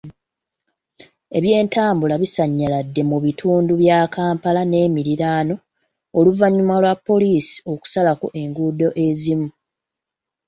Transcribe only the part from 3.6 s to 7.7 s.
bya Kampala n'emiriraano oluvannyuma lwa poliisi